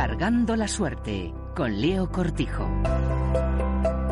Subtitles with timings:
[0.00, 2.66] Cargando la suerte con Leo Cortijo.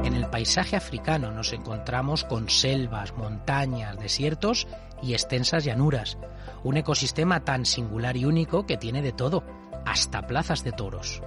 [0.05, 4.67] En el paisaje africano nos encontramos con selvas, montañas, desiertos
[5.03, 6.19] y extensas llanuras.
[6.63, 9.45] Un ecosistema tan singular y único que tiene de todo,
[9.87, 11.23] hasta plazas de toros.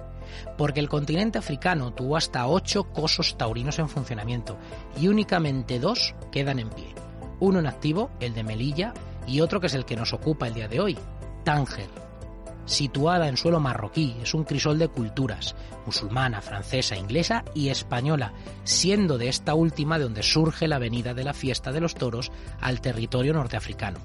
[0.56, 4.58] Porque el continente africano tuvo hasta ocho cosos taurinos en funcionamiento
[4.96, 6.94] y únicamente dos quedan en pie.
[7.40, 8.94] Uno en activo, el de Melilla,
[9.26, 10.98] y otro que es el que nos ocupa el día de hoy,
[11.42, 11.88] Tánger,
[12.64, 15.54] situada en suelo marroquí, es un crisol de culturas,
[15.86, 18.32] musulmana, francesa, inglesa y española,
[18.64, 22.32] siendo de esta última de donde surge la venida de la fiesta de los toros
[22.60, 23.98] al territorio norteafricano.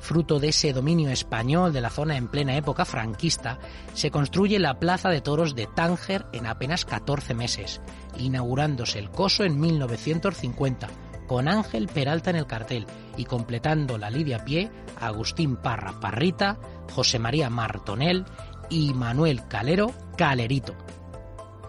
[0.00, 3.58] Fruto de ese dominio español de la zona en plena época franquista,
[3.94, 7.80] se construye la Plaza de Toros de Tánger en apenas 14 meses,
[8.18, 10.88] inaugurándose el coso en 1950,
[11.26, 12.86] con Ángel Peralta en el cartel
[13.16, 16.58] y completando la lidia pie Agustín Parra Parrita,
[16.92, 18.24] José María Martonel
[18.70, 20.74] y Manuel Calero Calerito.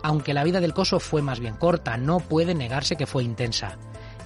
[0.04, 3.78] Aunque la vida del coso fue más bien corta, no puede negarse que fue intensa.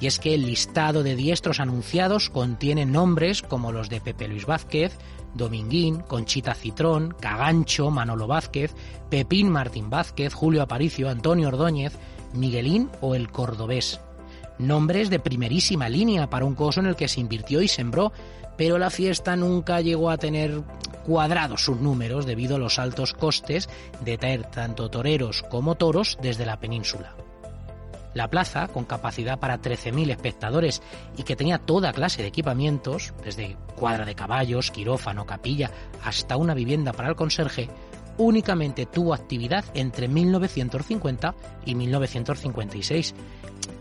[0.01, 4.45] Y es que el listado de diestros anunciados contiene nombres como los de Pepe Luis
[4.45, 4.97] Vázquez,
[5.33, 8.73] Dominguín, Conchita Citrón, Cagancho, Manolo Vázquez,
[9.09, 11.97] Pepín Martín Vázquez, Julio Aparicio, Antonio Ordóñez,
[12.33, 13.99] Miguelín o el Cordobés
[14.59, 18.11] nombres de primerísima línea para un coso en el que se invirtió y sembró,
[18.57, 20.61] pero la fiesta nunca llegó a tener
[21.05, 23.69] cuadrados sus números debido a los altos costes
[24.01, 27.15] de traer tanto toreros como toros desde la península.
[28.13, 30.81] La plaza, con capacidad para 13.000 espectadores
[31.15, 35.71] y que tenía toda clase de equipamientos, desde cuadra de caballos, quirófano, capilla,
[36.03, 37.69] hasta una vivienda para el conserje,
[38.19, 41.33] únicamente tuvo actividad entre 1950
[41.65, 43.15] y 1956,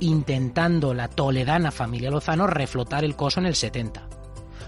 [0.01, 4.09] intentando la toledana familia Lozano reflotar el coso en el 70.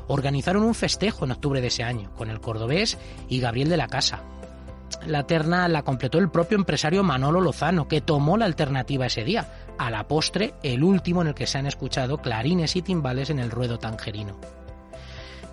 [0.09, 2.99] Organizaron un festejo en octubre de ese año, con el cordobés
[3.29, 4.25] y Gabriel de la Casa.
[5.07, 9.49] La terna la completó el propio empresario Manolo Lozano, que tomó la alternativa ese día,
[9.79, 13.39] a la postre el último en el que se han escuchado clarines y timbales en
[13.39, 14.37] el ruedo tangerino.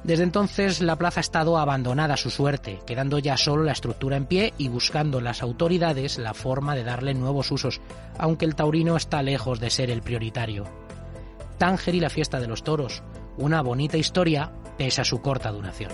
[0.07, 4.16] Desde entonces la plaza ha estado abandonada a su suerte, quedando ya solo la estructura
[4.16, 7.81] en pie y buscando las autoridades la forma de darle nuevos usos,
[8.17, 10.63] aunque el taurino está lejos de ser el prioritario.
[11.57, 13.03] Tánger y la fiesta de los toros,
[13.35, 15.91] una bonita historia pese a su corta duración.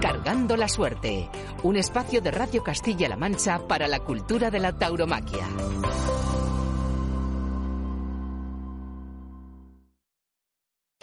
[0.00, 1.28] Cargando la suerte,
[1.64, 5.46] un espacio de Radio Castilla-La Mancha para la cultura de la tauromaquia.